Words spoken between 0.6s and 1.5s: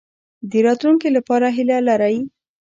راتلونکي لپاره